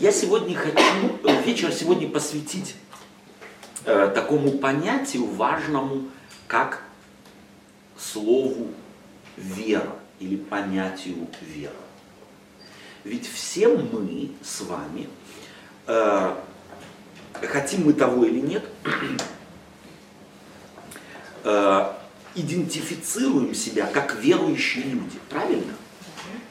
[0.00, 2.74] Я сегодня хочу вечер сегодня посвятить
[3.84, 6.08] э, такому понятию важному,
[6.46, 6.82] как
[7.98, 8.68] слову
[9.36, 11.74] вера или понятию вера.
[13.04, 15.06] Ведь все мы с вами,
[15.86, 16.34] э,
[17.34, 18.64] хотим мы того или нет,
[21.44, 21.92] э,
[22.36, 25.18] идентифицируем себя как верующие люди.
[25.28, 25.74] Правильно?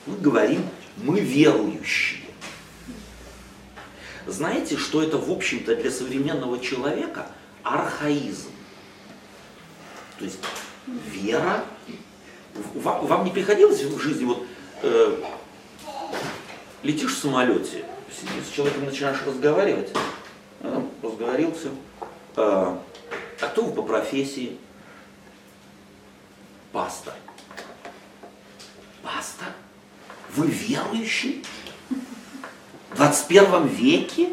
[0.06, 0.64] Мы говорим,
[0.98, 2.29] мы верующие.
[4.28, 7.28] Знаете, что это, в общем-то, для современного человека
[7.64, 8.50] архаизм?
[10.18, 10.40] То есть
[10.88, 11.66] вера.
[12.76, 14.46] Вам, вам не приходилось в жизни вот
[14.82, 15.24] э,
[16.84, 19.92] летишь в самолете, с человеком начинаешь разговаривать,
[20.62, 21.70] э, разговорился,
[22.36, 22.78] э,
[23.42, 24.58] а кто вы по профессии?
[26.74, 27.14] Пастор.
[29.02, 29.48] Пастор?
[30.36, 31.44] Вы верующий?
[32.92, 34.30] В 21 веке?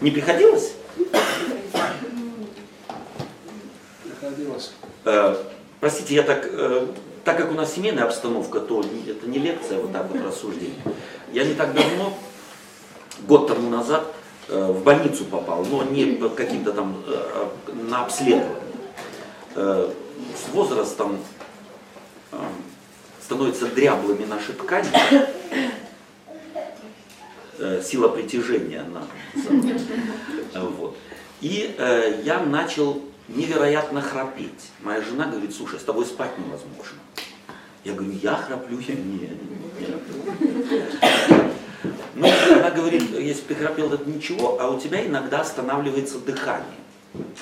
[0.00, 0.74] Не приходилось?
[4.04, 4.72] Приходилось.
[5.04, 5.36] Э,
[5.80, 6.86] простите, я так, э,
[7.24, 10.76] так как у нас семейная обстановка, то это не лекция, вот так вот рассуждение.
[11.32, 12.16] Я не так давно,
[13.26, 14.04] год тому назад,
[14.48, 17.48] э, в больницу попал, но не по каким-то там э,
[17.88, 18.56] на обследование.
[19.54, 19.90] Э,
[20.34, 21.18] с возрастом
[22.32, 22.36] э,
[23.22, 24.88] становятся дряблыми наши ткани,
[27.82, 29.06] сила притяжения на
[30.60, 30.96] вот.
[31.40, 34.70] И э, я начал невероятно храпеть.
[34.80, 36.98] Моя жена говорит, слушай, с тобой спать невозможно.
[37.84, 39.30] Я говорю, я храплю, я не, не.
[42.14, 46.78] Ну, она говорит, если ты храпел, это ничего, а у тебя иногда останавливается дыхание.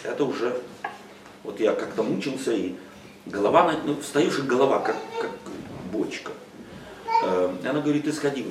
[0.02, 0.58] Это уже,
[1.44, 2.74] вот я как-то мучился, и
[3.26, 5.30] голова, ну, встаешь, и голова как, как
[5.92, 6.32] бочка.
[7.22, 8.46] Э, она говорит, ты сходи к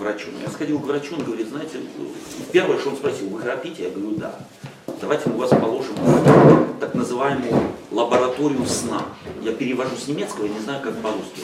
[0.00, 0.28] врачу.
[0.42, 1.78] Я сходил к врачу, он говорит, знаете,
[2.50, 3.84] первое, что он спросил, вы храпите?
[3.84, 4.34] Я говорю, да.
[5.00, 9.04] Давайте мы вас положим в так называемую лабораторию сна.
[9.42, 11.40] Я перевожу с немецкого, я не знаю, как по-русски.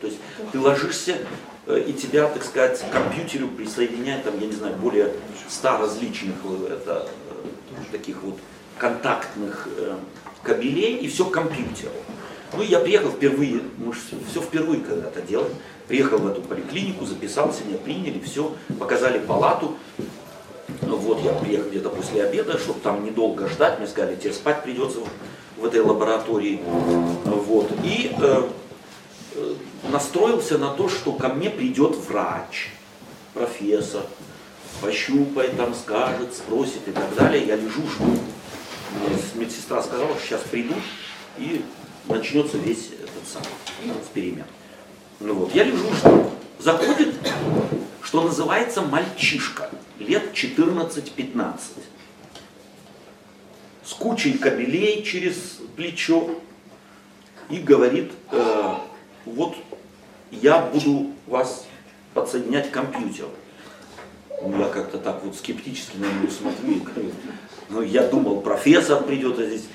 [0.00, 0.18] То есть
[0.52, 1.18] ты ложишься,
[1.66, 5.12] э, и тебя, так сказать, к компьютеру присоединяет, там, я не знаю, более
[5.48, 7.08] ста различных э, это,
[7.90, 8.38] таких вот
[8.76, 9.68] контактных
[10.42, 11.92] кабелей, и все к компьютеру.
[12.54, 14.00] Ну, я приехал впервые, мы же
[14.30, 15.54] все впервые когда-то делаем.
[15.86, 19.76] Приехал в эту поликлинику, записался, меня приняли, все, показали палату.
[20.82, 25.00] Вот я приехал где-то после обеда, чтобы там недолго ждать, мне сказали, тебе спать придется
[25.56, 26.60] в этой лаборатории.
[27.24, 27.70] Вот.
[27.84, 28.42] И э,
[29.34, 29.54] э,
[29.90, 32.70] настроился на то, что ко мне придет врач,
[33.34, 34.02] профессор,
[34.80, 37.46] пощупает, там скажет, спросит и так далее.
[37.46, 38.18] Я лежу, жду.
[39.34, 40.82] Медсестра сказала, что сейчас придут
[41.38, 41.62] и
[42.08, 44.46] начнется весь этот самый эксперимент.
[45.20, 46.30] Ну вот, я лежу, жду.
[46.58, 47.14] Заходит,
[48.02, 51.58] что называется, мальчишка, лет 14-15,
[53.84, 56.30] с кучей кабелей через плечо
[57.48, 58.74] и говорит, э,
[59.24, 59.56] вот
[60.30, 61.66] я буду вас
[62.14, 63.30] подсоединять к компьютеру.
[64.42, 67.10] Ну, я как-то так вот скептически на него смотрю и говорю,
[67.68, 69.66] ну, я думал, профессор придет, а здесь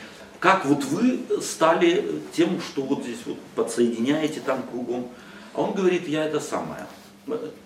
[0.43, 5.07] как вот вы стали тем, что вот здесь вот подсоединяете там кругом.
[5.53, 6.85] А он говорит, я это самое,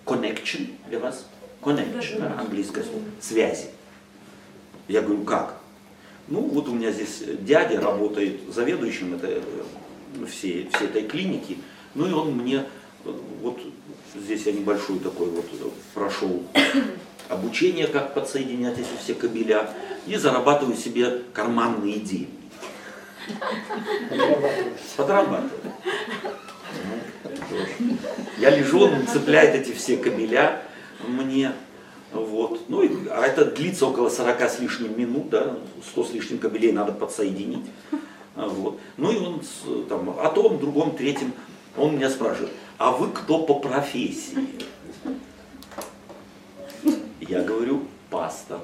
[0.06, 1.26] connection для вас,
[1.60, 3.70] connection, да, английское слово, связи.
[4.86, 5.56] Я говорю, как?
[6.28, 9.42] Ну, вот у меня здесь дядя работает заведующим этой,
[10.30, 11.58] всей, всей этой клиники,
[11.96, 12.64] ну и он мне,
[13.42, 13.58] вот
[14.14, 15.46] здесь я небольшой такой вот
[15.94, 16.44] прошел
[17.28, 19.68] обучение, как подсоединять эти все кабеля,
[20.06, 22.37] и зарабатываю себе карманные деньги.
[24.96, 25.50] Подрабатываю.
[28.38, 30.62] Я лежу, он цепляет эти все кабеля
[31.06, 31.52] мне.
[32.12, 32.68] Вот.
[32.68, 35.56] Ну, и, а это длится около 40 с лишним минут, да,
[35.90, 37.66] 100 с лишним кабелей надо подсоединить.
[38.34, 38.78] Вот.
[38.96, 39.42] Ну и он
[39.88, 41.32] там, о том, другом, третьем,
[41.76, 44.38] он меня спрашивает, а вы кто по профессии?
[47.20, 48.60] Я говорю, пастор.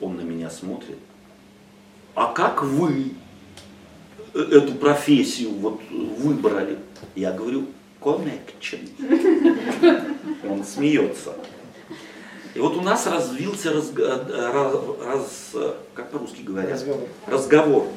[0.00, 0.98] Он на меня смотрит.
[2.14, 3.12] А как вы
[4.34, 6.78] эту профессию вот выбрали?
[7.14, 7.66] Я говорю,
[8.00, 8.88] connection.
[10.48, 11.34] Он смеется.
[12.54, 15.56] И вот у нас развился раз, раз, раз
[15.94, 17.88] как по-русски говорят, разговор, разговор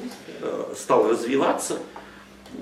[0.41, 1.77] э, стал развиваться.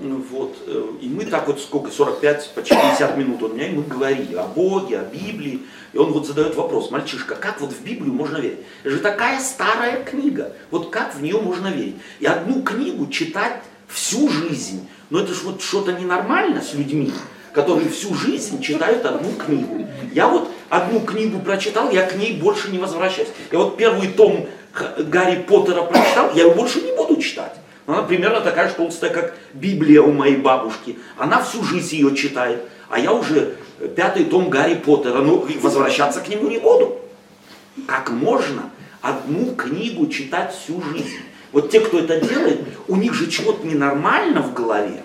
[0.02, 3.84] Вот, э, и мы так вот сколько, 45, почти 50 минут у меня, и мы
[3.84, 5.62] говорили о Боге, о Библии.
[5.94, 8.60] И он вот задает вопрос, мальчишка, как вот в Библию можно верить?
[8.84, 11.96] Это же такая старая книга, вот как в нее можно верить?
[12.20, 17.14] И одну книгу читать всю жизнь, но это же вот что-то ненормально с людьми,
[17.54, 19.88] которые всю жизнь читают одну книгу.
[20.12, 23.30] Я вот одну книгу прочитал, я к ней больше не возвращаюсь.
[23.52, 24.48] Я вот первый том
[24.98, 27.54] Гарри Поттера прочитал, я его больше не буду читать.
[27.88, 30.98] Она примерно такая же толстая, как Библия у моей бабушки.
[31.18, 33.58] Она всю жизнь ее читает, а я уже
[33.96, 37.00] пятый том Гарри Поттера, ну возвращаться к нему не буду.
[37.88, 38.72] Как можно
[39.02, 41.20] одну книгу читать всю жизнь?
[41.52, 45.04] Вот те, кто это делает, у них же чего-то ненормально в голове.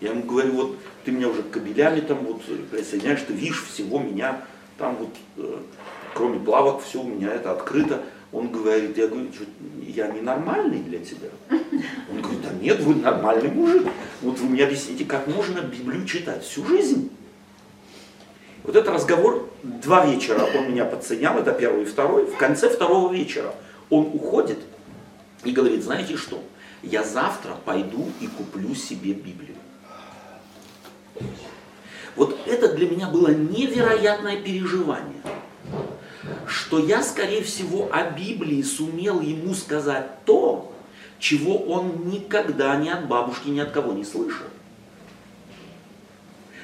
[0.00, 4.40] Я ему говорю, вот ты меня уже кабелями там вот присоединяешь, ты видишь всего меня,
[4.78, 5.58] там вот, э,
[6.14, 8.00] кроме плавок, все у меня это открыто.
[8.32, 9.28] Он говорит, я говорю,
[9.82, 11.28] я ненормальный для тебя?
[11.50, 13.88] Он говорит, да нет, вы нормальный мужик.
[14.22, 17.10] Вот вы мне объясните, как можно Библию читать всю жизнь?
[18.62, 22.26] Вот этот разговор, два вечера он меня подсоединял, это первый и второй.
[22.26, 23.52] В конце второго вечера
[23.88, 24.58] он уходит
[25.42, 26.40] и говорит, знаете что,
[26.82, 29.56] я завтра пойду и куплю себе Библию.
[32.16, 35.20] Вот это для меня было невероятное переживание,
[36.70, 40.72] что я, скорее всего, о Библии сумел ему сказать то,
[41.18, 44.46] чего он никогда ни от бабушки, ни от кого не слышал.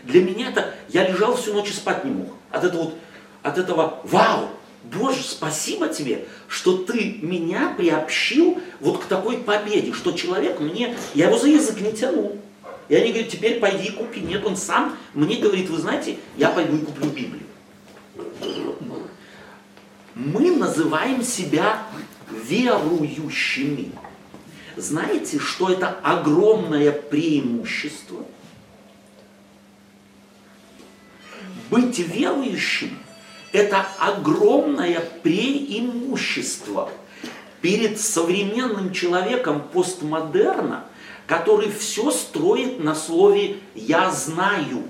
[0.05, 2.29] Для меня это, я лежал всю ночь и спать не мог.
[2.53, 2.95] От этого вот,
[3.43, 4.49] от этого, вау,
[4.85, 11.27] Боже, спасибо тебе, что ты меня приобщил вот к такой победе, что человек мне, я
[11.27, 12.39] его за язык не тянул.
[12.89, 14.21] И они говорят, теперь пойди и купи.
[14.21, 17.36] Нет, он сам мне говорит, вы знаете, я пойду и куплю Библию.
[20.17, 21.85] Мы называем себя
[22.31, 23.93] верующими.
[24.75, 28.25] Знаете, что это огромное преимущество?
[31.71, 32.99] Быть верующим–
[33.53, 36.91] это огромное преимущество
[37.61, 40.87] перед современным человеком постмодерна–
[41.27, 44.85] который все строит на слове «я знаю».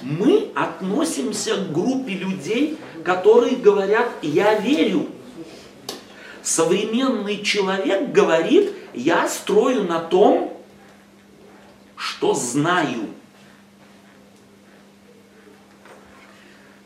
[0.00, 5.06] Мы относимся к группе людей, которые говорят «я верю».
[6.42, 10.60] Современный человек говорит «я строю на том,
[11.96, 13.08] что знаю».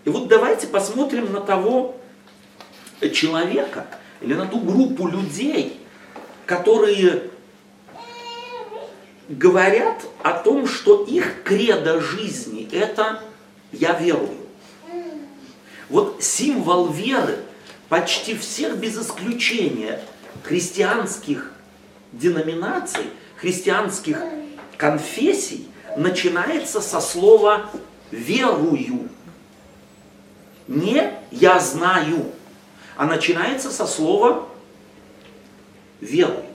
[0.05, 1.97] И вот давайте посмотрим на того
[3.13, 3.87] человека
[4.21, 5.81] или на ту группу людей,
[6.47, 7.31] которые
[9.29, 13.23] говорят о том, что их кредо жизни– это
[13.73, 14.37] «я верую».
[15.89, 17.39] Вот символ веры
[17.89, 20.01] почти всех без исключения
[20.43, 21.53] христианских
[22.13, 23.05] деноминаций,
[23.37, 24.19] христианских
[24.77, 27.71] конфессий начинается со слова
[28.11, 29.09] «верую».
[30.67, 32.33] Не «я знаю»,
[32.97, 34.49] а начинается со слова
[36.01, 36.48] верой.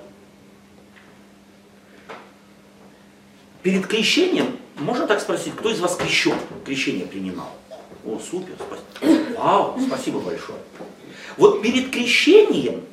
[3.64, 7.50] Перед крещением, можно так спросить, кто из вас крещен, крещение принимал?
[8.06, 9.40] О, супер, спасибо.
[9.40, 10.60] Вау, спасибо большое.
[11.38, 12.84] Вот перед крещением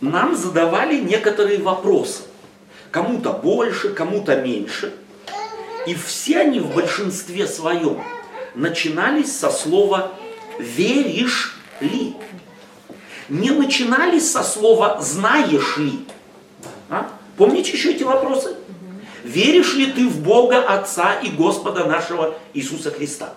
[0.00, 2.22] нам задавали некоторые вопросы.
[2.90, 4.94] Кому-то больше, кому-то меньше.
[5.86, 8.02] И все они в большинстве своем
[8.54, 10.14] начинались со слова
[10.58, 12.14] «веришь ли?».
[13.28, 16.06] Не начинались со слова «знаешь ли?».
[16.88, 17.10] А?
[17.36, 18.56] Помните еще эти вопросы?
[19.24, 23.34] Веришь ли ты в Бога Отца и Господа нашего Иисуса Христа?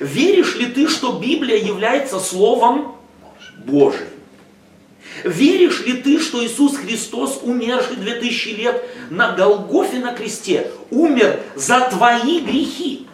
[0.00, 2.96] Веришь ли ты, что Библия является Словом
[3.64, 4.08] Божьим?
[5.24, 11.88] Веришь ли ты, что Иисус Христос, умерший 2000 лет на Голгофе на кресте, умер за
[11.90, 13.06] твои грехи?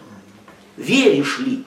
[0.77, 1.63] Веришь ли?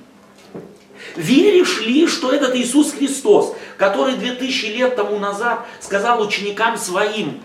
[1.16, 7.40] Веришь ли, что этот Иисус Христос, который 2000 лет тому назад сказал ученикам своим,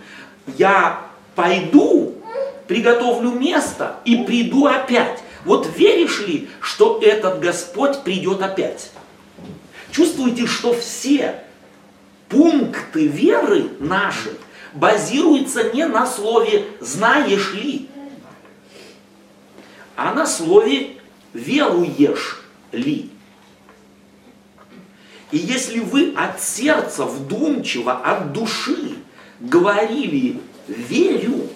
[0.48, 2.16] я пойду,
[2.68, 5.20] приготовлю место и приду опять.
[5.44, 8.92] Вот веришь ли, что этот Господь придет опять?
[9.92, 11.44] Чувствуете, что все
[12.30, 14.36] пункты веры наши
[14.74, 17.88] базируются не на слове «знаешь ли»,
[19.96, 20.98] а на слове
[21.34, 23.10] «веруешь ли».
[25.32, 28.96] И если вы от сердца вдумчиво, от души
[29.46, 31.50] говорили «верю»,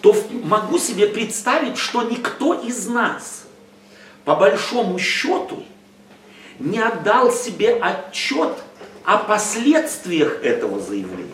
[0.00, 3.44] то могу себе представить, что никто из нас,
[4.24, 5.62] по большому счету,
[6.58, 8.58] не отдал себе отчет
[9.04, 11.30] о последствиях этого заявления.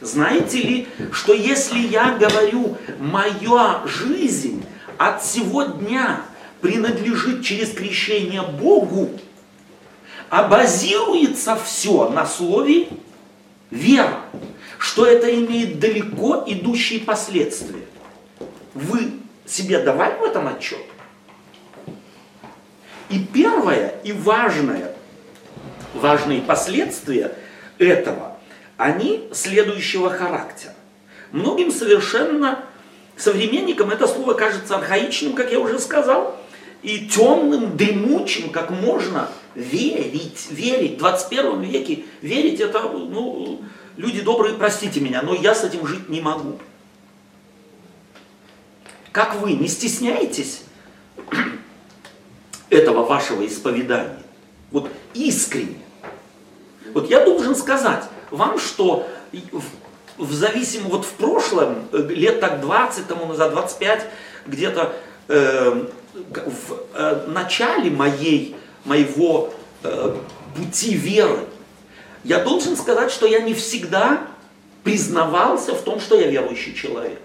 [0.00, 4.64] Знаете ли, что если я говорю, моя жизнь
[4.96, 6.22] от всего дня
[6.60, 9.10] принадлежит через крещение Богу,
[10.30, 12.88] а базируется все на слове
[13.70, 14.20] вера,
[14.78, 17.84] что это имеет далеко идущие последствия.
[18.74, 19.12] Вы
[19.46, 20.78] себе давали в этом отчет?
[23.08, 24.94] И первое, и важное,
[25.94, 27.32] важные последствия
[27.78, 28.38] этого,
[28.76, 30.74] они следующего характера.
[31.32, 32.64] Многим совершенно
[33.16, 36.39] современникам это слово кажется архаичным, как я уже сказал,
[36.82, 40.94] и темным, дремучим, как можно верить, верить.
[40.94, 43.62] В 21 веке верить это, ну,
[43.96, 46.58] люди добрые, простите меня, но я с этим жить не могу.
[49.12, 50.62] Как вы, не стесняетесь
[52.70, 54.22] этого вашего исповедания?
[54.70, 55.80] Вот искренне.
[56.94, 59.62] Вот я должен сказать вам, что в,
[60.16, 64.06] в зависимом, вот в прошлом, э, лет так 20 тому назад, 25,
[64.46, 64.92] где-то
[65.28, 69.52] э, в э, начале моей, моего
[69.82, 70.16] э,
[70.56, 71.40] пути веры,
[72.24, 74.26] я должен сказать, что я не всегда
[74.82, 77.20] признавался в том, что я верующий человек.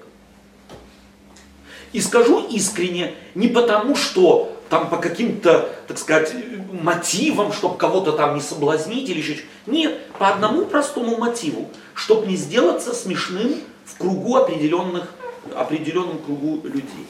[1.93, 6.33] И скажу искренне, не потому, что там по каким-то, так сказать,
[6.71, 12.35] мотивам, чтобы кого-то там не соблазнить или еще Нет, по одному простому мотиву, чтобы не
[12.35, 15.13] сделаться смешным в кругу определенных,
[15.55, 17.07] определенном кругу людей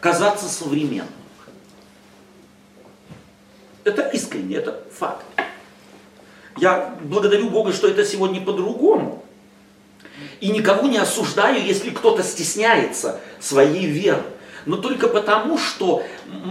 [0.00, 1.08] казаться современным.
[3.84, 5.24] Это искренне, это факт.
[6.58, 9.24] Я благодарю Бога, что это сегодня по-другому.
[10.40, 14.22] И никого не осуждаю, если кто-то стесняется своей веры.
[14.66, 16.02] Но только потому, что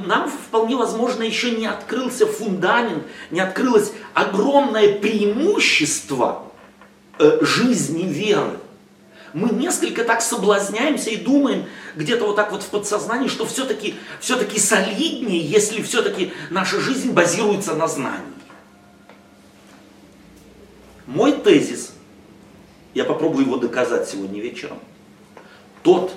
[0.06, 6.44] нам вполне возможно еще не открылся фундамент, не открылось огромное преимущество
[7.20, 8.60] э, жизни веры
[9.34, 11.66] мы несколько так соблазняемся и думаем
[11.96, 17.76] где-то вот так вот в подсознании, что все-таки все солиднее, если все-таки наша жизнь базируется
[17.76, 18.34] на знании.
[21.06, 21.94] Мой тезис,
[22.94, 24.80] я попробую его доказать сегодня вечером,
[25.84, 26.14] тот,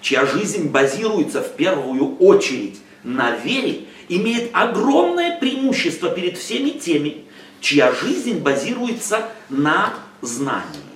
[0.00, 7.24] чья жизнь базируется в первую очередь на вере, имеет огромное преимущество перед всеми теми,
[7.60, 10.87] чья жизнь базируется на знании.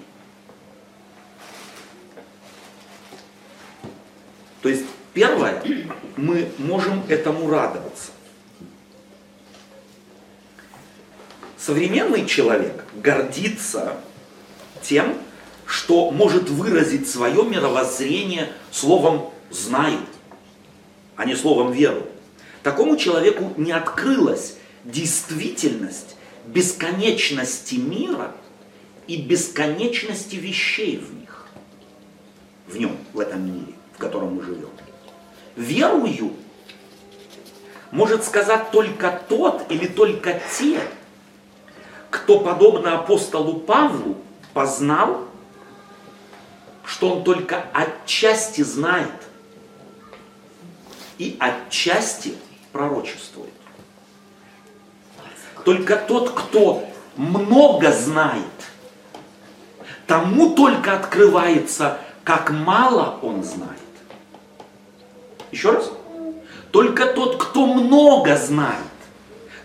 [4.62, 5.62] То есть, первое,
[6.16, 8.12] мы можем этому радоваться.
[11.58, 13.96] Современный человек гордится
[14.82, 15.16] тем,
[15.66, 20.00] что может выразить свое мировоззрение словом «знает»,
[21.16, 22.06] а не словом «веру».
[22.62, 26.16] Такому человеку не открылась действительность
[26.46, 28.32] бесконечности мира
[29.08, 31.46] и бесконечности вещей в них,
[32.68, 34.70] в нем, в этом мире котором мы живем.
[35.54, 36.32] Верую
[37.92, 40.80] может сказать только тот или только те,
[42.10, 44.16] кто, подобно апостолу Павлу,
[44.52, 45.28] познал,
[46.84, 49.10] что он только отчасти знает
[51.18, 52.34] и отчасти
[52.72, 53.52] пророчествует.
[55.64, 56.84] Только тот, кто
[57.16, 58.44] много знает,
[60.06, 63.91] тому только открывается, как мало он знает.
[65.52, 65.92] Еще раз.
[66.70, 68.78] Только тот, кто много знает,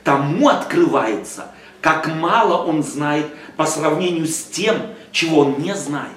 [0.04, 1.52] тому открывается,
[1.82, 6.12] как мало он знает по сравнению с тем, чего он не знает.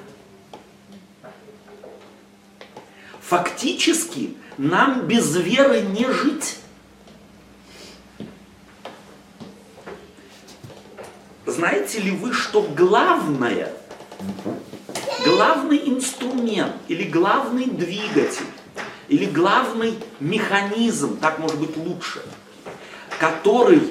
[3.23, 6.59] Фактически нам без веры не жить.
[11.47, 13.73] Знаете ли вы, что главное,
[15.25, 18.47] главный инструмент или главный двигатель
[19.11, 22.23] или главный механизм, так может быть лучше,
[23.19, 23.83] который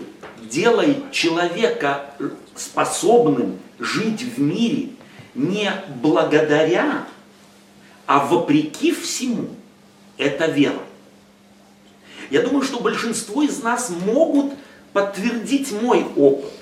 [0.50, 2.16] делает человека
[2.56, 4.92] способным жить в мире
[5.36, 5.72] не
[6.02, 7.06] благодаря,
[8.06, 9.50] а вопреки всему,
[10.18, 10.80] это вера.
[12.30, 14.54] Я думаю, что большинство из нас могут
[14.94, 16.54] подтвердить мой опыт,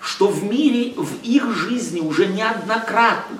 [0.00, 3.38] что в мире, в их жизни уже неоднократно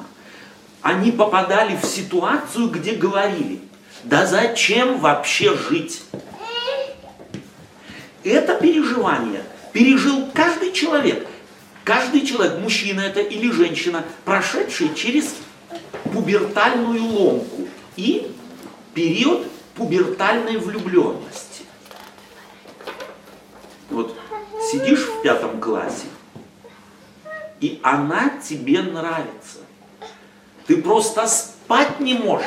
[0.83, 3.61] они попадали в ситуацию, где говорили,
[4.05, 6.03] да зачем вообще жить?
[8.25, 9.43] Это переживание
[9.73, 11.27] пережил каждый человек.
[11.85, 15.35] Каждый человек, мужчина это или женщина, прошедший через
[16.13, 18.31] пубертальную ломку и
[18.95, 21.65] период пубертальной влюбленности.
[23.89, 24.15] Вот
[24.71, 26.07] сидишь в пятом классе,
[27.61, 29.59] и она тебе нравится.
[30.67, 32.47] Ты просто спать не можешь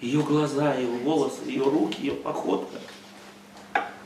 [0.00, 2.78] ее глаза, ее волосы, ее руки, ее походка.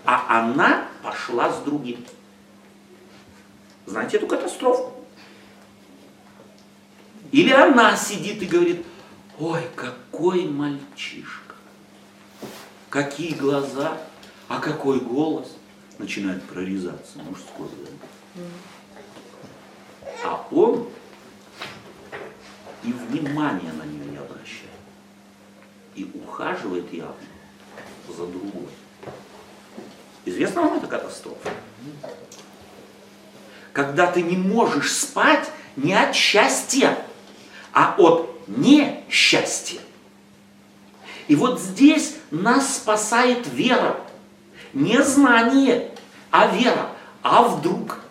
[0.05, 2.05] А она пошла с другим.
[3.87, 4.93] Знаете эту катастрофу?
[7.31, 8.85] Или она сидит и говорит,
[9.39, 11.55] ой, какой мальчишка,
[12.91, 13.99] какие глаза,
[14.49, 15.57] а какой голос.
[15.99, 17.69] Начинает прорезаться мужской.
[18.35, 18.43] Да?
[20.25, 20.89] А он
[22.83, 24.72] и внимания на нее не обращает.
[25.95, 27.15] И ухаживает явно
[28.09, 28.69] за другой.
[30.25, 31.51] Известна вам эта катастрофа?
[33.73, 36.99] Когда ты не можешь спать не от счастья,
[37.73, 39.81] а от несчастья.
[41.29, 43.97] И вот здесь нас спасает вера.
[44.75, 45.91] Не знание,
[46.31, 46.91] а вера.
[47.23, 48.02] А вдруг?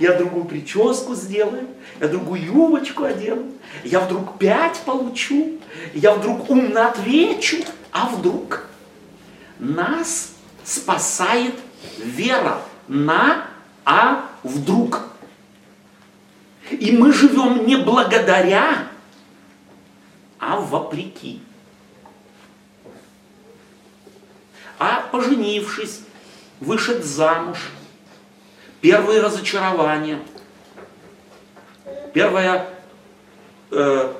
[0.00, 1.68] Я другую прическу сделаю,
[2.00, 3.52] я другую юбочку одену,
[3.84, 5.58] я вдруг пять получу,
[5.92, 7.58] я вдруг умно отвечу,
[7.92, 8.64] а вдруг?
[9.58, 10.32] Нас
[10.64, 11.54] спасает
[11.98, 13.46] вера на
[13.84, 15.02] а вдруг.
[16.70, 18.88] И мы живем не благодаря,
[20.38, 21.42] а вопреки.
[24.78, 26.00] А поженившись,
[26.60, 27.58] вышед замуж,
[28.80, 30.20] первые разочарования,
[32.12, 32.68] первая,
[33.70, 34.12] э,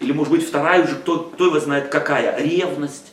[0.00, 3.12] или может быть вторая уже, кто, кто его знает какая, ревность,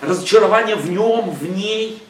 [0.00, 2.02] разочарование в нем, в ней,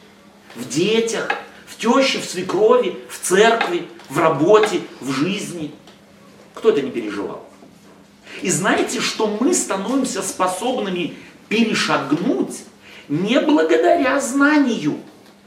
[0.55, 1.29] в детях,
[1.67, 5.75] в теще, в свекрови, в церкви, в работе, в жизни.
[6.55, 7.45] Кто это не переживал?
[8.43, 11.17] И знаете, что мы становимся способными
[11.49, 12.65] перешагнуть
[13.09, 14.99] не благодаря знанию,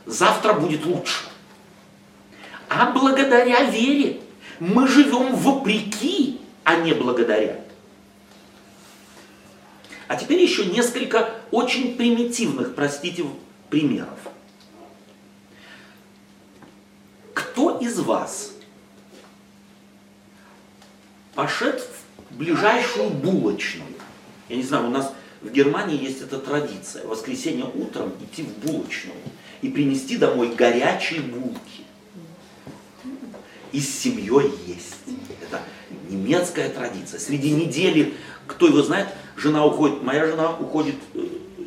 [0.05, 1.25] завтра будет лучше,
[2.69, 4.21] а благодаря вере.
[4.59, 7.61] Мы живем вопреки, а не благодаря.
[10.07, 13.25] А теперь еще несколько очень примитивных, простите,
[13.69, 14.19] примеров.
[17.33, 18.53] Кто из вас
[21.35, 21.87] пошед
[22.29, 23.93] в ближайшую булочную?
[24.49, 27.03] Я не знаю, у нас в Германии есть эта традиция.
[27.05, 29.17] В воскресенье утром идти в булочную
[29.61, 31.86] и принести домой горячие булки.
[33.77, 34.95] И с семьей есть.
[35.39, 35.61] Это
[36.09, 37.19] немецкая традиция.
[37.19, 38.15] Среди недели,
[38.47, 41.19] кто его знает, жена уходит, моя жена уходит э,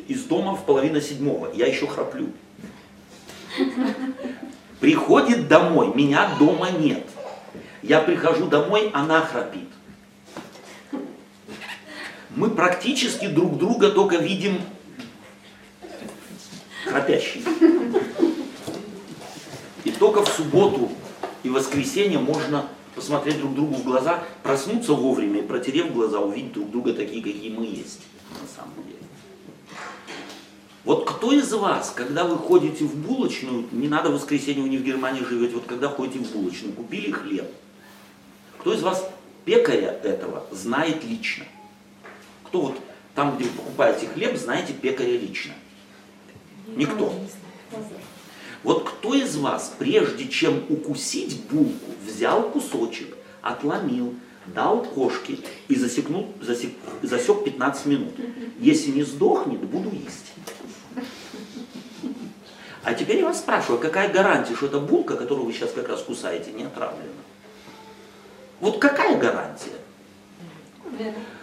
[0.09, 1.53] из дома в половину седьмого.
[1.53, 2.27] Я еще храплю.
[4.81, 7.07] Приходит домой, меня дома нет.
[7.81, 9.69] Я прихожу домой, она храпит.
[12.31, 14.59] Мы практически друг друга только видим
[16.85, 17.45] храпящими.
[19.85, 20.91] И только в субботу
[21.43, 26.71] и воскресенье можно посмотреть друг другу в глаза, проснуться вовремя и протерев глаза, увидеть друг
[26.71, 28.97] друга такие, какие мы есть на самом деле.
[30.83, 34.77] Вот кто из вас, когда вы ходите в булочную, не надо в воскресенье, вы не
[34.77, 37.49] в Германии живете, вот когда ходите в булочную, купили хлеб,
[38.59, 39.07] кто из вас
[39.45, 41.45] пекаря этого знает лично?
[42.43, 42.79] Кто вот
[43.15, 45.53] там, где вы покупаете хлеб, знаете пекаря лично?
[46.75, 47.13] Никто.
[48.63, 54.13] Вот кто из вас, прежде чем укусить булку, взял кусочек, отломил,
[54.47, 56.71] дал кошке и засекнул, засек,
[57.01, 58.13] засек 15 минут.
[58.59, 60.33] Если не сдохнет, буду есть.
[62.83, 66.01] А теперь я вас спрашиваю, какая гарантия, что эта булка, которую вы сейчас как раз
[66.01, 67.03] кусаете, не отравлена?
[68.59, 69.71] Вот какая гарантия?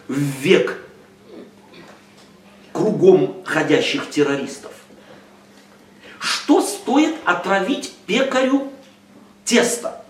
[0.09, 0.79] В век
[2.73, 4.73] кругом ходящих террористов.
[6.19, 8.73] Что стоит отравить пекарю
[9.45, 10.05] тесто?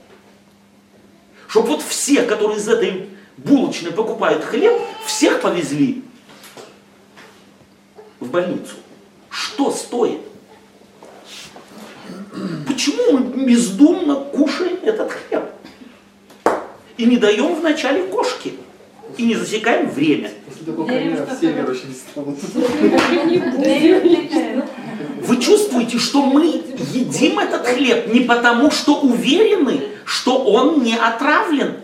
[1.48, 6.02] Чтобы вот все, которые из этой булочной покупают хлеб, всех повезли
[8.20, 8.74] в больницу.
[9.30, 10.20] Что стоит?
[12.66, 15.44] Почему мы бездумно кушаем этот хлеб?
[16.96, 18.52] И не даем вначале кошке.
[19.16, 20.30] И не засекаем время.
[20.46, 22.38] После такого коня все верующие станут.
[25.38, 31.76] Вы чувствуете, что мы едим этот хлеб не потому, что уверены, что он не отравлен,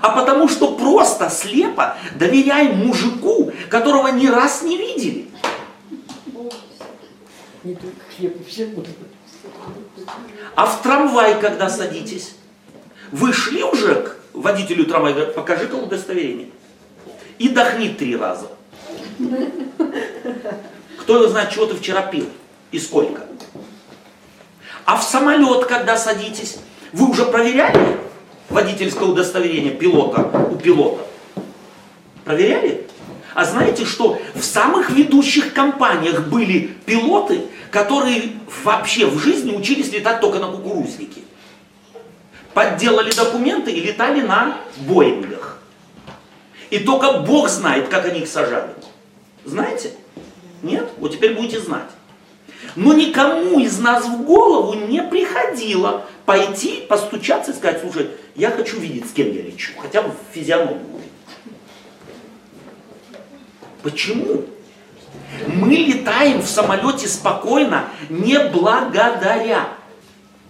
[0.00, 5.28] а потому что просто слепо доверяем мужику, которого ни раз не видели.
[10.56, 12.34] А в трамвай, когда садитесь,
[13.12, 16.48] вы шли уже к водителю трамвая, говорят, покажи-ка удостоверение.
[17.38, 18.48] И дохни три раза.
[21.02, 22.26] Кто его знает, чего ты вчера пил
[22.72, 23.22] и сколько.
[24.84, 26.58] А в самолет, когда садитесь,
[26.92, 27.98] вы уже проверяли
[28.48, 31.06] водительское удостоверение пилота у пилота?
[32.24, 32.86] Проверяли?
[33.34, 38.32] А знаете, что в самых ведущих компаниях были пилоты, которые
[38.64, 41.20] вообще в жизни учились летать только на кукурузнике.
[42.54, 45.58] подделали документы и летали на Боингах.
[46.70, 48.72] И только Бог знает, как они их сажали.
[49.44, 49.92] Знаете?
[50.62, 50.88] Нет?
[50.98, 51.88] Вот теперь будете знать.
[52.76, 58.78] Но никому из нас в голову не приходило пойти, постучаться и сказать, слушай, я хочу
[58.78, 60.84] видеть, с кем я лечу, хотя бы в физиономию.
[63.82, 64.44] Почему?
[65.46, 69.68] Мы летаем в самолете спокойно не благодаря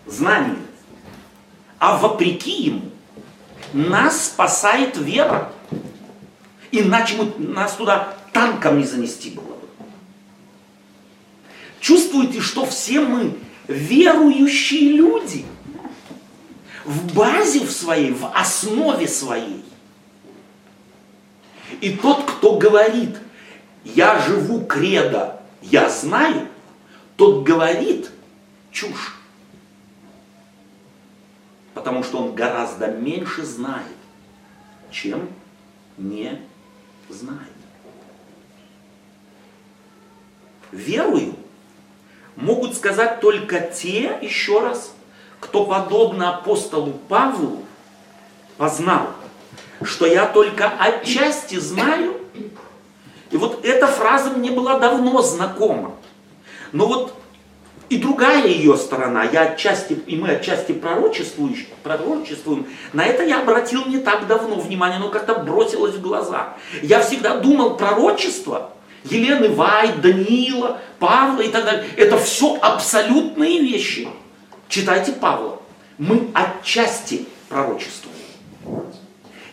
[0.06, 0.56] знанию,
[1.78, 2.82] а вопреки ему.
[3.72, 5.52] Нас спасает вера.
[6.70, 9.57] Иначе мы, нас туда танком не занести было бы.
[11.80, 13.38] Чувствуете, что все мы
[13.68, 15.44] верующие люди
[16.84, 19.64] в базе в своей, в основе своей.
[21.80, 23.16] И тот, кто говорит,
[23.84, 26.48] я живу кредо, я знаю,
[27.16, 28.10] тот говорит
[28.72, 29.14] чушь.
[31.74, 33.86] Потому что он гораздо меньше знает,
[34.90, 35.28] чем
[35.96, 36.40] не
[37.08, 37.52] знает.
[40.72, 41.34] Верую
[42.38, 44.94] могут сказать только те, еще раз,
[45.40, 47.64] кто подобно апостолу Павлу
[48.56, 49.08] познал,
[49.82, 52.16] что я только отчасти знаю.
[53.30, 55.94] И вот эта фраза мне была давно знакома.
[56.72, 57.14] Но вот
[57.88, 63.98] и другая ее сторона, я отчасти, и мы отчасти пророчествуем, на это я обратил не
[63.98, 66.54] так давно внимание, но как-то бросилось в глаза.
[66.82, 68.72] Я всегда думал, пророчество
[69.04, 74.08] Елены Вайт, Даниила, Павла и так далее, это все абсолютные вещи.
[74.68, 75.60] Читайте Павла.
[75.98, 78.16] Мы отчасти пророчествуем.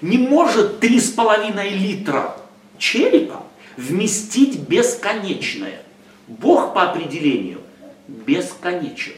[0.01, 2.36] Не может три с половиной литра
[2.77, 3.43] черепа
[3.77, 5.81] вместить бесконечное.
[6.27, 7.62] Бог по определению
[8.08, 9.13] бесконечен.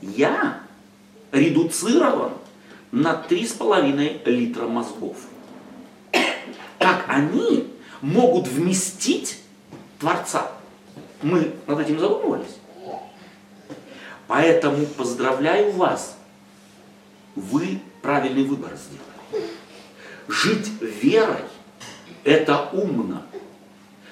[0.00, 0.60] Я
[1.32, 2.32] редуцирован
[2.90, 5.16] на три с половиной литра мозгов.
[6.78, 7.68] Как они
[8.00, 9.38] могут вместить
[10.04, 10.50] Творца?
[11.22, 12.58] Мы над этим задумывались?
[14.26, 16.18] Поэтому поздравляю вас.
[17.34, 19.48] Вы правильный выбор сделали.
[20.28, 21.44] Жить верой–
[22.24, 23.22] это умно.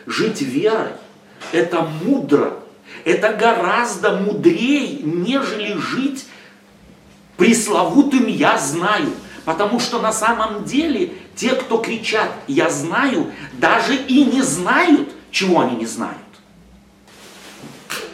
[0.07, 0.93] Жить верой–
[1.53, 2.55] это мудро.
[3.05, 6.25] Это гораздо мудрее, нежели жить
[7.37, 9.13] пресловутым «я знаю».
[9.45, 15.61] Потому что на самом деле те, кто кричат «я знаю», даже и не знают, чего
[15.61, 16.19] они не знают.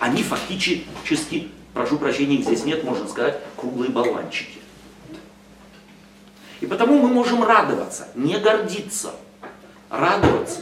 [0.00, 4.58] Они фактически прошу прощения, их здесь нет, можно сказать, круглые болванчики.
[6.60, 9.14] И потому мы можем радоваться, не гордиться,
[9.90, 10.60] радоваться.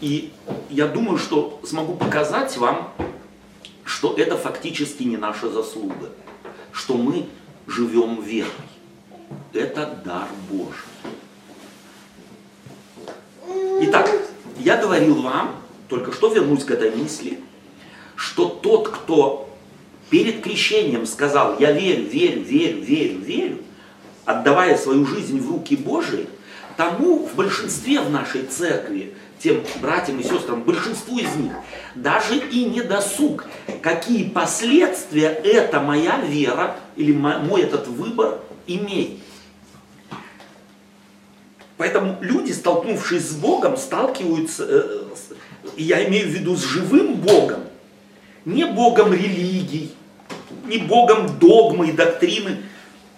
[0.00, 0.32] И
[0.68, 2.92] я думаю, что смогу показать вам,
[3.84, 6.10] что это фактически не наша заслуга,
[6.72, 7.26] что мы
[7.66, 8.50] живем верой.
[9.52, 10.92] Это дар Божий.
[13.82, 14.08] Итак,
[14.64, 15.56] я говорил вам,
[15.88, 17.38] только что вернусь к этой мысли,
[18.16, 19.48] что тот, кто
[20.10, 23.58] перед крещением сказал, я верю, верю, верю, верю, верю,
[24.24, 26.26] отдавая свою жизнь в руки Божии,
[26.76, 31.52] тому в большинстве в нашей церкви, тем братьям и сестрам, большинству из них,
[31.94, 33.46] даже и не досуг,
[33.80, 39.18] какие последствия эта моя вера или мой этот выбор имеет.
[41.82, 45.02] Поэтому люди, столкнувшись с Богом, сталкиваются, э,
[45.76, 47.64] я имею в виду с живым Богом,
[48.44, 49.92] не Богом религий,
[50.66, 52.62] не Богом догмы и доктрины,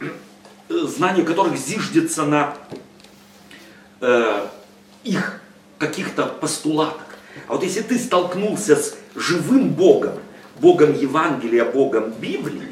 [0.00, 2.57] э, знание которых зиждется на
[4.00, 4.46] э,
[5.03, 5.42] их
[5.77, 7.18] каких-то постулатах.
[7.46, 10.14] А вот если ты столкнулся с живым Богом,
[10.59, 12.68] Богом Евангелия, Богом Библии,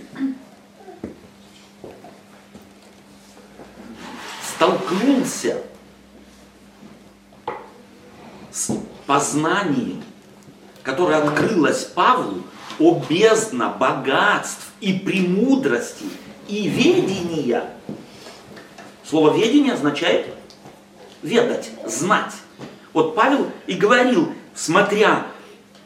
[4.57, 5.59] столкнулся
[8.53, 10.03] с познанием,
[10.83, 12.43] которое открылось Павлу,
[12.79, 16.05] о бездна богатств и премудрости
[16.49, 17.65] и ведения.
[19.05, 20.27] Слово ведение означает
[21.23, 22.33] ведать, знать.
[22.93, 25.27] Вот Павел и говорил, смотря,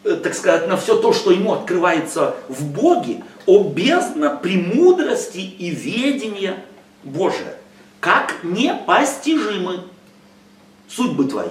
[0.05, 5.71] э, так сказать, на все то, что ему открывается в Боге, о бездна премудрости и
[5.71, 6.65] ведения
[7.05, 7.59] Божия.
[8.01, 9.85] Как непостижимы
[10.89, 11.49] судьбы твои.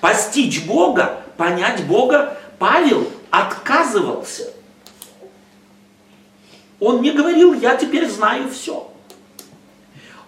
[0.00, 4.52] Постичь Бога, понять Бога, Павел отказывался.
[6.80, 8.90] Он не говорил, я теперь знаю все.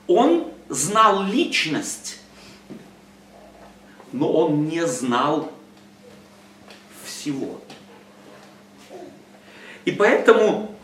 [0.07, 2.19] Он знал личность,
[4.13, 5.53] но он не знал
[7.05, 7.61] всего.
[9.85, 10.75] И поэтому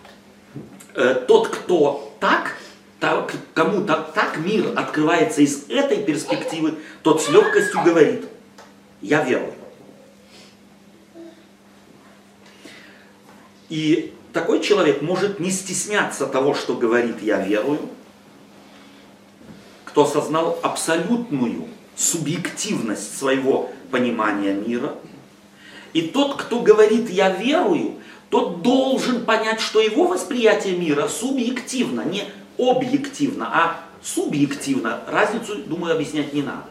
[0.95, 2.57] э, тот, кто так,
[3.01, 8.27] так, кому так, так мир открывается из этой перспективы, тот с легкостью говорит,
[9.01, 9.55] я верую.
[13.69, 17.81] И такой человек может не стесняться того, что говорит «я верую»,
[19.85, 24.95] кто осознал абсолютную субъективность своего понимания мира.
[25.95, 27.95] И тот, кто говорит «я верую»,
[28.31, 32.25] тот должен понять, что его восприятие мира субъективно, не
[32.59, 35.01] объективно, а субъективно.
[35.07, 36.65] Разницу, думаю, объяснять не надо.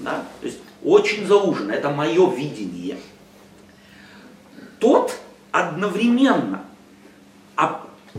[0.00, 0.24] Да?
[0.40, 2.98] То есть очень заужено, это мое видение.
[4.78, 5.16] Тот
[5.50, 6.62] одновременно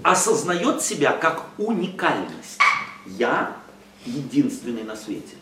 [0.04, 2.60] осознает себя как уникальность.
[3.06, 3.54] Я
[4.06, 5.36] единственный на свете.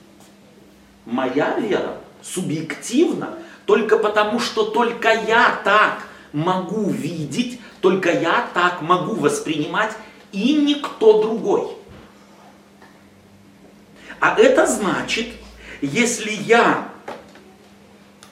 [1.06, 9.16] Моя вера субъективна только потому, что только я так могу видеть, только я так могу
[9.16, 9.94] воспринимать,
[10.32, 11.76] и никто другой.
[14.20, 15.28] А это значит,
[15.82, 16.90] если я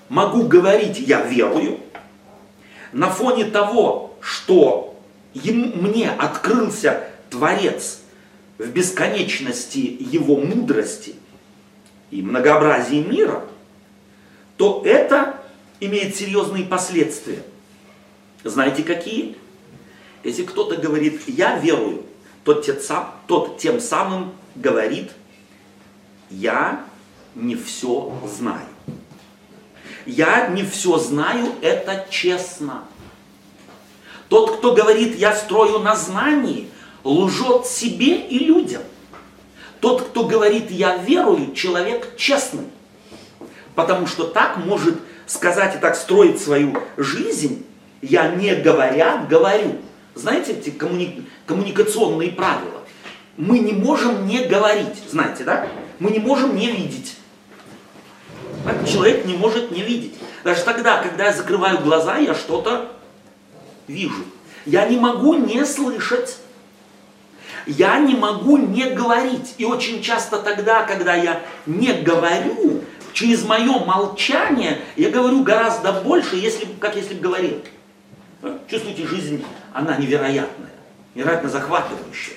[0.10, 1.80] могу говорить «я верую»,
[2.92, 4.98] на фоне того, что
[5.34, 8.00] мне открылся Творец
[8.58, 11.16] в бесконечности его мудрости
[12.10, 13.44] и многообразии мира,
[14.56, 15.42] то это
[15.82, 17.44] имеет серьезные последствия.
[18.46, 19.36] Знаете какие?
[20.24, 22.04] Если кто-то говорит «я верую»,
[22.46, 22.66] тот,
[23.28, 25.12] тот тем самым говорит
[26.30, 26.86] «я
[27.36, 28.66] не все знаю».
[30.06, 32.84] Я не все знаю, это честно.
[34.30, 36.70] Тот, кто говорит, я строю на знании,
[37.04, 38.82] лжет себе и людям.
[39.80, 42.66] Тот, кто говорит, я верую, человек честный.
[43.76, 44.96] Потому что так может
[45.28, 47.66] сказать и так строить свою жизнь,
[48.02, 49.78] я не говоря, говорю.
[50.14, 51.26] Знаете эти коммуни...
[51.46, 52.82] коммуникационные правила?
[53.38, 55.68] Мы не можем не говорить, знаете, да?
[56.00, 57.15] Мы не можем не видеть.
[58.88, 60.16] Человек не может не видеть.
[60.44, 62.92] Даже тогда, когда я закрываю глаза, я что-то
[63.88, 64.24] вижу.
[64.66, 66.38] Я не могу не слышать.
[67.68, 69.56] Я не могу не говорить.
[69.58, 76.36] И очень часто тогда, когда я не говорю, через мое молчание я говорю гораздо больше,
[76.36, 77.62] если, как если бы говорил.
[78.70, 80.72] Чувствуете, жизнь, она невероятная,
[81.16, 82.36] невероятно захватывающая.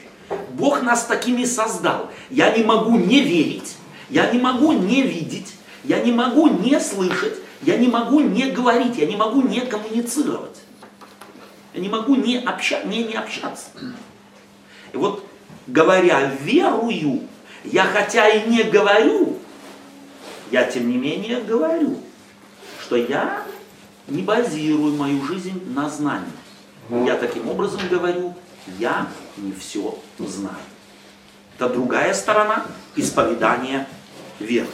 [0.50, 2.10] Бог нас такими создал.
[2.30, 3.76] Я не могу не верить,
[4.08, 8.96] я не могу не видеть, я не могу не слышать, я не могу не говорить,
[8.96, 10.56] я не могу не коммуницировать.
[11.74, 13.66] Я не могу не, обща, не, не общаться.
[14.92, 15.24] И вот
[15.66, 17.28] говоря верую,
[17.64, 19.38] я хотя и не говорю,
[20.50, 22.00] я тем не менее говорю,
[22.80, 23.42] что я
[24.06, 26.26] не базирую мою жизнь на знании.
[26.90, 28.34] Я таким образом говорю,
[28.78, 30.56] я не все знаю.
[31.56, 32.64] Это другая сторона
[32.96, 33.86] исповедания
[34.38, 34.68] веры.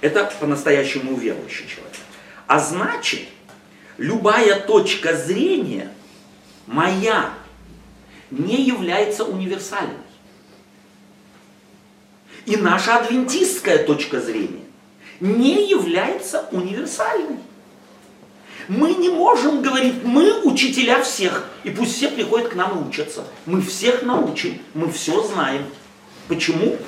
[0.00, 1.96] Это по-настоящему верующий человек.
[2.46, 3.22] А значит,
[3.98, 5.92] любая точка зрения
[6.66, 7.32] моя
[8.30, 9.96] не является универсальной.
[12.46, 14.64] И наша адвентистская точка зрения
[15.20, 17.38] не является универсальной.
[18.66, 23.24] Мы не можем говорить, мы учителя всех, и пусть все приходят к нам и учатся.
[23.46, 25.64] Мы всех научим, мы все знаем.
[26.32, 26.78] Почему?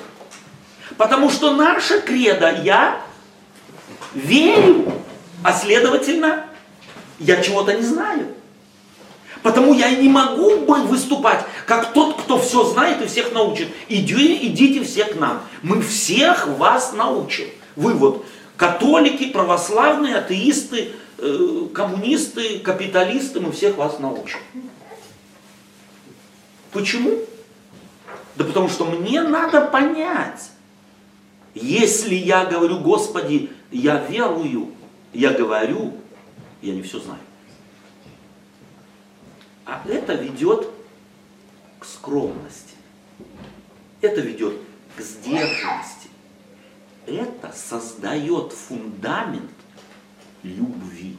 [0.97, 2.99] Потому что наша кредо «я
[4.15, 4.91] верю»,
[5.43, 6.47] а следовательно,
[7.19, 8.33] я чего-то не знаю.
[9.43, 13.67] Потому я не могу выступать, как тот, кто все знает и всех научит.
[13.87, 15.43] Иди, идите все к нам.
[15.61, 17.45] Мы всех вас научим.
[17.75, 18.25] Вы вот
[18.57, 24.39] католики, православные, атеисты, э, коммунисты, капиталисты, мы всех вас научим.
[26.71, 27.19] Почему?
[28.35, 30.51] Да потому что мне надо понять,
[31.53, 34.73] если я говорю, Господи, я верую,
[35.13, 35.93] я говорю,
[36.61, 37.21] я не все знаю.
[39.65, 40.67] А это ведет
[41.79, 42.75] к скромности.
[44.01, 44.55] Это ведет
[44.97, 46.09] к сдержанности.
[47.07, 49.51] Это создает фундамент
[50.43, 51.17] любви.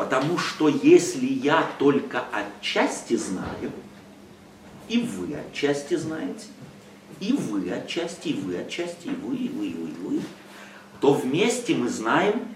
[0.00, 3.70] Потому что если я только отчасти знаю,
[4.88, 6.46] и вы отчасти знаете,
[7.20, 10.22] и вы отчасти, и вы отчасти, и вы, и вы, и вы, и вы,
[11.02, 12.48] то вместе мы знаем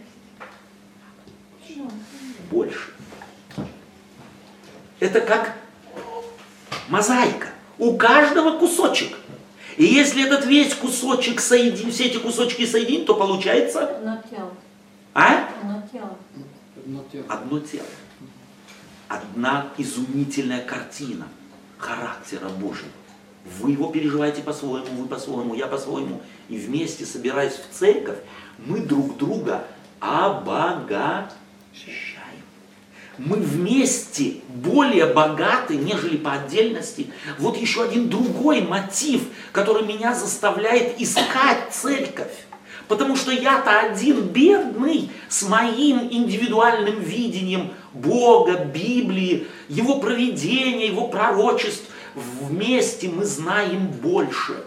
[2.51, 2.95] больше.
[4.99, 5.55] Это как
[6.89, 7.49] мозаика.
[7.77, 9.19] У каждого кусочек.
[9.77, 13.97] И если этот весь кусочек соединить, все эти кусочки соединить, то получается...
[13.97, 14.55] Одно тело.
[15.13, 15.51] А?
[15.61, 16.17] Одно тело.
[16.85, 17.25] Одно тело.
[17.29, 17.87] Одно тело.
[19.09, 21.27] одна изумительная картина
[21.79, 22.90] характера Божьего.
[23.59, 26.20] Вы его переживаете по-своему, вы по-своему, я по-своему.
[26.51, 28.18] И вместе, собираясь в церковь,
[28.59, 29.66] мы друг друга
[30.01, 31.31] обогащаем.
[33.16, 37.11] Мы вместе более богаты, нежели по отдельности.
[37.38, 42.33] Вот еще один другой мотив, который меня заставляет искать церковь.
[42.88, 51.85] Потому что я-то один бедный с моим индивидуальным видением Бога, Библии, Его проведения, Его пророчеств.
[52.14, 54.62] Вместе мы знаем больше.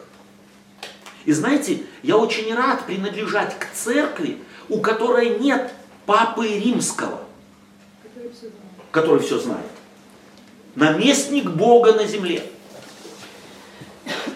[1.25, 4.38] И знаете, я очень рад принадлежать к церкви,
[4.69, 5.73] у которой нет
[6.06, 7.19] Папы Римского,
[8.91, 9.65] который все знает.
[10.75, 12.43] Наместник Бога на земле.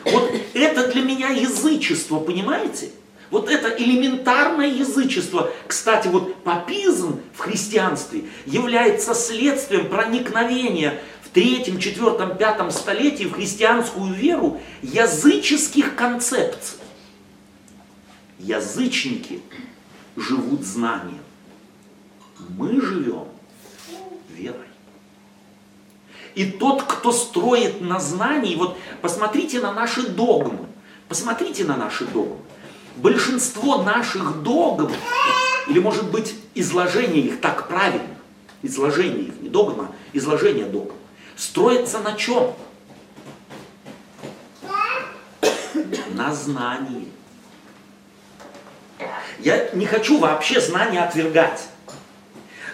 [0.03, 2.91] Вот это для меня язычество, понимаете?
[3.31, 12.37] Вот это элементарное язычество, кстати, вот папизм в христианстве является следствием проникновения в третьем, четвертом,
[12.37, 16.77] пятом столетии в христианскую веру языческих концепций.
[18.37, 19.41] Язычники
[20.17, 21.23] живут знанием.
[22.57, 23.27] Мы живем
[24.29, 24.57] верой.
[26.35, 30.67] И тот, кто строит на знании, вот посмотрите на наши догмы,
[31.07, 32.37] посмотрите на наши догмы
[33.01, 34.91] большинство наших догм,
[35.67, 38.15] или может быть изложение их так правильно,
[38.61, 40.93] изложение их, не догма, изложение догм,
[41.35, 42.53] строится на чем?
[46.13, 47.07] На знании.
[49.39, 51.67] Я не хочу вообще знания отвергать.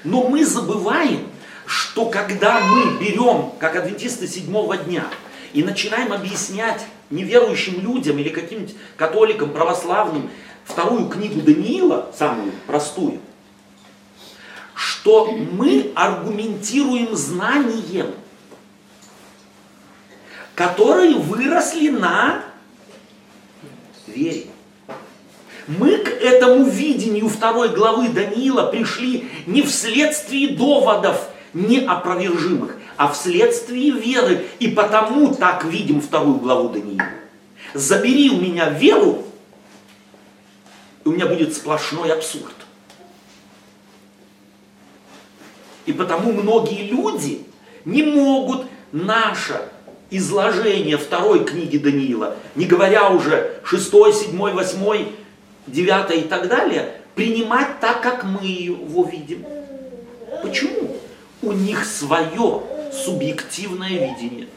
[0.04, 1.30] Но мы забываем,
[1.66, 5.06] что когда мы берем, как адвентисты седьмого дня,
[5.54, 10.30] и начинаем объяснять неверующим людям или каким-нибудь католикам, православным,
[10.65, 13.20] вторую книгу Даниила, самую простую,
[14.76, 18.13] что мы аргументируем знанием,
[20.56, 22.43] которые выросли на
[24.08, 24.48] вере.
[25.67, 34.46] Мы к этому видению второй главы Даниила пришли не вследствие доводов неопровержимых, а вследствие веры.
[34.60, 37.06] И потому так видим вторую главу Даниила.
[37.74, 39.24] Забери у меня веру,
[41.06, 42.56] и у меня будет сплошной абсурд.
[45.86, 47.46] И потому многие люди
[47.86, 49.70] не могут наше
[50.10, 55.14] изложение второй книги Даниила, не говоря уже шестой, седьмой, восьмой,
[55.66, 59.46] девятой и так далее, принимать так, как мы его видим.
[60.42, 60.98] Почему?
[61.42, 64.47] У них свое субъективное видение.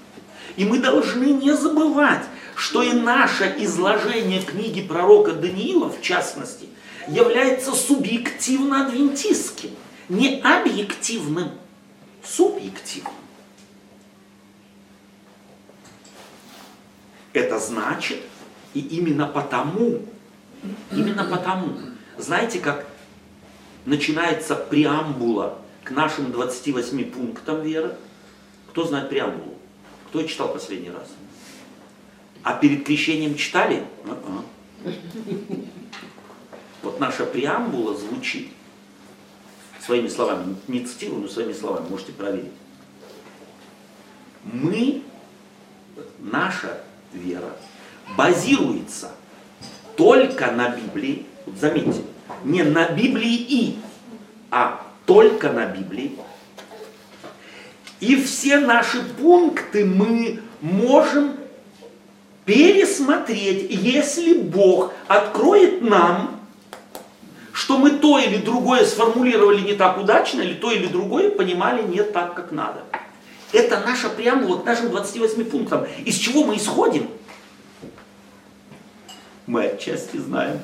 [0.56, 2.24] И мы должны не забывать,
[2.56, 6.66] что и наше изложение книги пророка Даниила, в частности,
[7.08, 9.70] является субъективно-адвентистским,
[10.08, 11.52] не объективным,
[12.22, 13.14] субъективным.
[17.32, 18.20] Это значит,
[18.74, 20.02] и именно потому,
[20.90, 21.72] именно потому,
[22.18, 22.86] знаете, как
[23.86, 27.94] начинается преамбула к нашим 28 пунктам веры.
[28.70, 29.54] Кто знает преамбулу?
[30.08, 31.08] Кто читал последний раз?
[32.44, 33.84] А перед крещением читали?
[34.06, 34.44] А-а.
[36.82, 38.48] Вот наша преамбула звучит
[39.80, 42.52] своими словами, не цитирую, но своими словами, можете проверить.
[44.44, 45.02] Мы,
[46.18, 46.80] наша
[47.12, 47.56] вера,
[48.16, 49.12] базируется
[49.96, 52.02] только на Библии, вот заметьте,
[52.44, 53.78] не на Библии и,
[54.50, 56.16] а только на Библии.
[58.00, 61.36] И все наши пункты мы можем
[62.46, 66.40] пересмотреть, если Бог откроет нам,
[67.52, 72.02] что мы то или другое сформулировали не так удачно, или то или другое понимали не
[72.02, 72.80] так, как надо.
[73.52, 75.86] Это наша преамбула к нашим 28 пунктам.
[76.04, 77.08] Из чего мы исходим?
[79.46, 80.60] Мы отчасти знаем.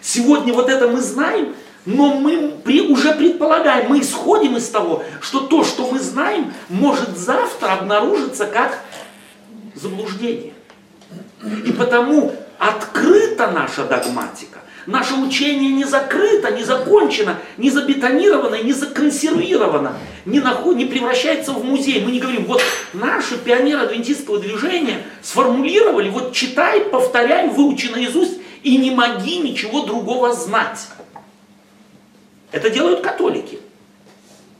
[0.00, 1.54] Сегодня вот это мы знаем,
[1.88, 7.16] но мы при, уже предполагаем, мы исходим из того, что то, что мы знаем, может
[7.16, 8.80] завтра обнаружиться как
[9.74, 10.52] заблуждение.
[11.64, 14.58] И потому открыта наша догматика.
[14.84, 19.94] Наше учение не закрыто, не закончено, не забетонировано, не законсервировано,
[20.26, 22.04] не, наход, не превращается в музей.
[22.04, 22.60] Мы не говорим, вот
[22.92, 30.34] наши пионеры адвентистского движения сформулировали, вот читай, повторяй, выучи наизусть и не моги ничего другого
[30.34, 30.80] знать.
[32.50, 33.60] Это делают католики.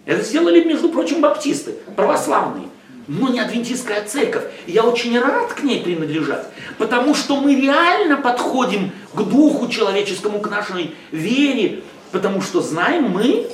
[0.05, 2.69] Это сделали, между прочим, баптисты, православные.
[3.07, 4.45] Но не адвентистская церковь.
[4.67, 10.41] И я очень рад к ней принадлежать, потому что мы реально подходим к духу человеческому,
[10.41, 11.83] к нашей вере,
[12.13, 13.51] потому что знаем мы,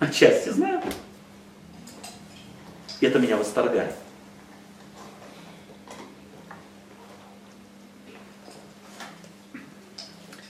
[0.00, 0.82] отчасти знаем.
[3.00, 3.94] Это меня восторгает.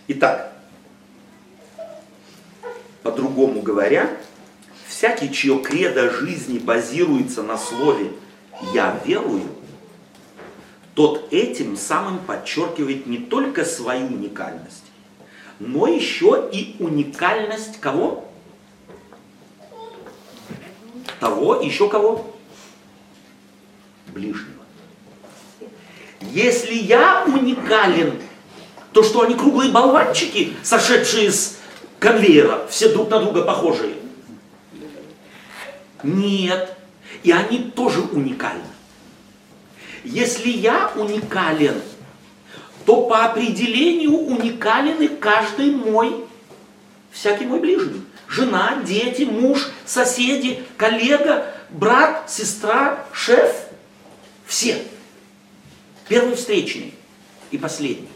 [0.09, 0.56] Итак,
[3.07, 4.11] по-другому говоря,
[4.89, 8.11] всякий, чье кредо жизни базируется на слове
[8.75, 9.45] «я верую»,
[10.95, 14.83] тот этим самым подчеркивает не только свою уникальность,
[15.61, 18.29] но еще и уникальность кого?
[21.21, 22.35] Того, еще кого?
[24.09, 24.65] Ближнего.
[26.23, 28.21] Если я уникален,
[28.93, 31.56] то что они круглые болванчики, сошедшие с
[31.99, 33.94] конвейера, все друг на друга похожие?
[36.03, 36.76] Нет.
[37.22, 38.62] И они тоже уникальны.
[40.05, 41.82] Если я уникален,
[42.84, 46.24] то по определению уникален и каждый мой,
[47.11, 48.03] всякий мой ближний.
[48.28, 53.66] Жена, дети, муж, соседи, коллега, брат, сестра, шеф.
[54.47, 54.82] Все.
[56.09, 56.94] Первый встречный
[57.51, 58.09] и последний.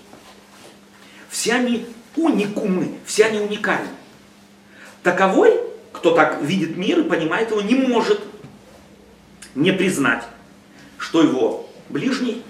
[1.28, 1.86] Все они
[2.16, 3.88] уникумы, все они уникальны.
[5.02, 5.61] Таковой,
[5.92, 8.20] кто так видит мир и понимает его, не может
[9.54, 10.24] не признать,
[10.98, 12.42] что его ближний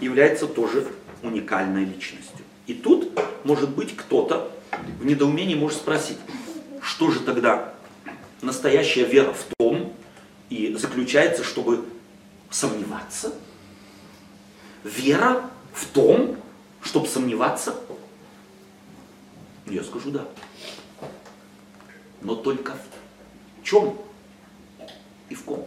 [0.00, 0.86] является тоже
[1.22, 2.44] уникальной личностью.
[2.66, 4.50] И тут, может быть, кто-то
[5.00, 6.18] в недоумении может спросить,
[6.80, 7.74] что же тогда
[8.42, 9.92] настоящая вера в том
[10.50, 11.84] и заключается, чтобы
[12.50, 13.32] сомневаться?
[14.84, 16.36] Вера в том,
[16.82, 17.74] чтобы сомневаться?
[19.66, 20.26] Я скажу да.
[22.20, 23.96] Но только в чем
[25.28, 25.66] и в ком?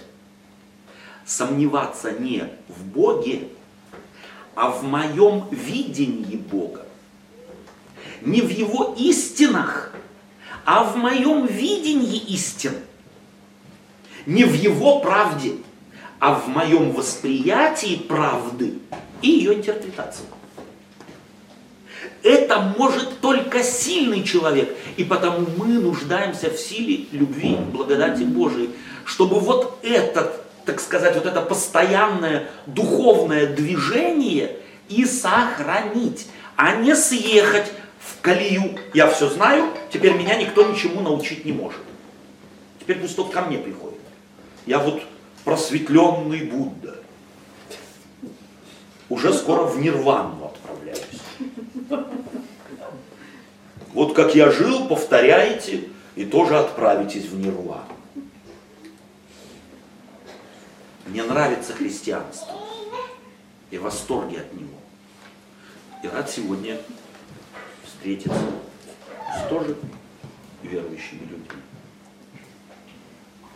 [1.26, 3.50] Сомневаться не в Боге,
[4.56, 6.86] а в моем видении Бога.
[8.22, 9.94] Не в Его истинах,
[10.66, 12.74] а в моем видении истин.
[14.26, 15.58] Не в Его правде,
[16.20, 18.80] а в моем восприятии правды
[19.22, 20.26] и ее интерпретации.
[22.28, 28.72] Это может только сильный человек, и потому мы нуждаемся в силе любви, благодати Божией,
[29.06, 34.58] чтобы вот этот так сказать, вот это постоянное духовное движение
[34.90, 37.72] и сохранить, а не съехать
[38.02, 38.78] в колею.
[38.94, 41.80] Я все знаю, теперь меня никто ничему научить не может.
[42.82, 44.02] Теперь пусть только ко мне приходит.
[44.66, 45.02] Я вот
[45.46, 46.96] просветленный Будда.
[49.08, 51.00] Уже скоро в нирвану отправляюсь.
[53.94, 57.84] Вот как я жил, повторяете и тоже отправитесь в нирвану.
[61.08, 62.54] Мне нравится христианство.
[63.72, 64.78] И в восторге от него.
[66.04, 66.78] И рад сегодня
[67.84, 68.40] встретиться
[69.36, 69.76] с тоже
[70.62, 71.62] верующими людьми.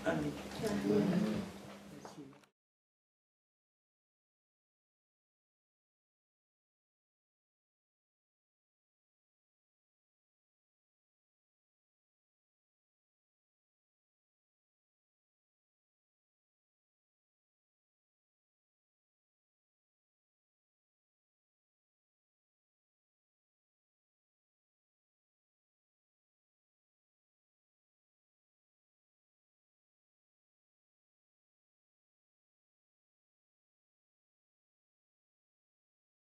[0.03, 0.33] Аминь.